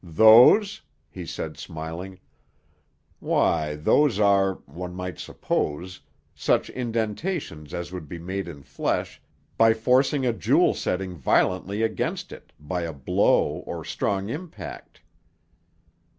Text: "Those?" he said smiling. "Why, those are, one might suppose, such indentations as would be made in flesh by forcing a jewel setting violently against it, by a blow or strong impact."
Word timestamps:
"Those?" 0.03 0.81
he 1.11 1.27
said 1.27 1.57
smiling. 1.57 2.19
"Why, 3.19 3.75
those 3.75 4.17
are, 4.19 4.55
one 4.65 4.95
might 4.95 5.19
suppose, 5.19 6.01
such 6.33 6.71
indentations 6.71 7.71
as 7.71 7.91
would 7.91 8.07
be 8.09 8.17
made 8.17 8.47
in 8.47 8.63
flesh 8.63 9.21
by 9.57 9.75
forcing 9.75 10.25
a 10.25 10.33
jewel 10.33 10.73
setting 10.73 11.13
violently 11.15 11.83
against 11.83 12.31
it, 12.31 12.51
by 12.59 12.81
a 12.81 12.93
blow 12.93 13.61
or 13.67 13.85
strong 13.85 14.27
impact." 14.29 15.01